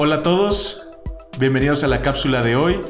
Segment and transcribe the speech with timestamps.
[0.00, 0.92] Hola a todos,
[1.40, 2.80] bienvenidos a la cápsula de hoy,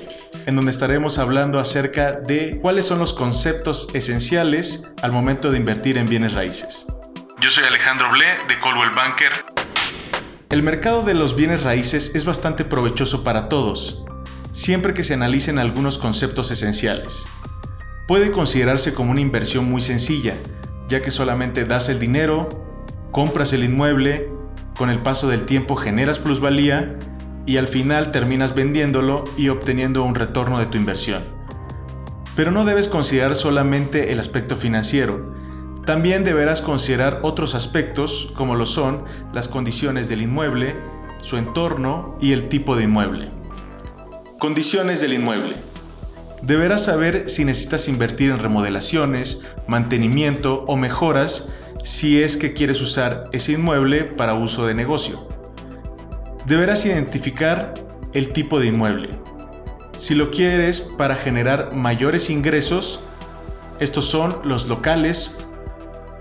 [0.45, 5.97] en donde estaremos hablando acerca de cuáles son los conceptos esenciales al momento de invertir
[5.97, 6.87] en bienes raíces.
[7.41, 9.33] Yo soy Alejandro Ble de Coldwell Banker.
[10.51, 14.05] El mercado de los bienes raíces es bastante provechoso para todos,
[14.53, 17.25] siempre que se analicen algunos conceptos esenciales.
[18.07, 20.35] Puede considerarse como una inversión muy sencilla,
[20.91, 22.51] ya que solamente das el dinero,
[23.13, 24.29] compras el inmueble
[24.79, 26.97] con el paso del tiempo generas plusvalía
[27.45, 31.25] y al final terminas vendiéndolo y obteniendo un retorno de tu inversión.
[32.37, 35.35] Pero no debes considerar solamente el aspecto financiero,
[35.89, 40.77] también deberás considerar otros aspectos como lo son las condiciones del inmueble,
[41.23, 43.31] su entorno y el tipo de inmueble.
[44.39, 45.55] Condiciones del inmueble.
[46.43, 51.55] Deberás saber si necesitas invertir en remodelaciones, mantenimiento o mejoras
[51.89, 55.27] si es que quieres usar ese inmueble para uso de negocio.
[56.45, 57.73] Deberás identificar
[58.13, 59.09] el tipo de inmueble.
[59.97, 63.01] Si lo quieres para generar mayores ingresos,
[63.81, 65.49] estos son los locales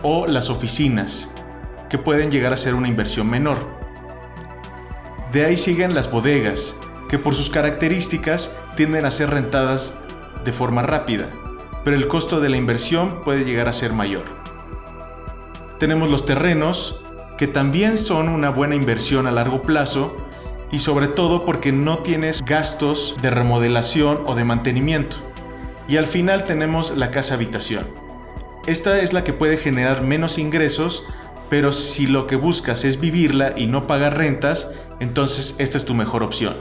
[0.04, 1.34] o las oficinas,
[1.90, 3.68] que pueden llegar a ser una inversión menor.
[5.34, 6.78] De ahí siguen las bodegas,
[7.10, 10.00] que por sus características tienden a ser rentadas
[10.46, 11.30] de forma rápida,
[11.84, 14.47] pero el costo de la inversión puede llegar a ser mayor.
[15.80, 17.02] Tenemos los terrenos,
[17.38, 20.18] que también son una buena inversión a largo plazo
[20.72, 25.18] y sobre todo porque no tienes gastos de remodelación o de mantenimiento.
[25.88, 27.88] Y al final tenemos la casa habitación.
[28.66, 31.06] Esta es la que puede generar menos ingresos,
[31.50, 35.94] pero si lo que buscas es vivirla y no pagar rentas, entonces esta es tu
[35.94, 36.56] mejor opción.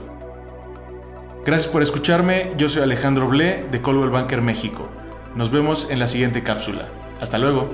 [1.45, 4.89] Gracias por escucharme, yo soy Alejandro Ble de Coldwell Banker México.
[5.35, 6.89] Nos vemos en la siguiente cápsula.
[7.21, 7.71] Hasta luego.